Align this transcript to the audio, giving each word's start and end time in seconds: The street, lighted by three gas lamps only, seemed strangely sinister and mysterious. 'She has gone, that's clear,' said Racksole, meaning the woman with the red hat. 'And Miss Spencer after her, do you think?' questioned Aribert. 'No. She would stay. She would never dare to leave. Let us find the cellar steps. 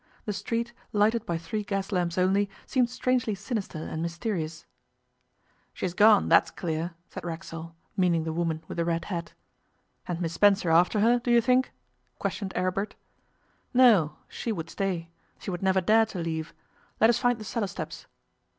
The 0.25 0.33
street, 0.33 0.73
lighted 0.93 1.27
by 1.27 1.37
three 1.37 1.63
gas 1.63 1.91
lamps 1.91 2.17
only, 2.17 2.49
seemed 2.65 2.89
strangely 2.89 3.35
sinister 3.35 3.77
and 3.87 4.01
mysterious. 4.01 4.65
'She 5.75 5.85
has 5.85 5.93
gone, 5.93 6.27
that's 6.27 6.49
clear,' 6.49 6.95
said 7.07 7.23
Racksole, 7.23 7.75
meaning 7.95 8.23
the 8.23 8.33
woman 8.33 8.63
with 8.67 8.77
the 8.77 8.83
red 8.85 9.05
hat. 9.05 9.33
'And 10.07 10.19
Miss 10.19 10.33
Spencer 10.33 10.71
after 10.71 11.01
her, 11.01 11.19
do 11.19 11.29
you 11.29 11.39
think?' 11.39 11.71
questioned 12.17 12.51
Aribert. 12.55 12.95
'No. 13.75 14.15
She 14.27 14.51
would 14.51 14.71
stay. 14.71 15.11
She 15.37 15.51
would 15.51 15.61
never 15.61 15.81
dare 15.81 16.07
to 16.07 16.17
leave. 16.19 16.51
Let 16.99 17.11
us 17.11 17.19
find 17.19 17.37
the 17.37 17.43
cellar 17.43 17.67
steps. 17.67 18.07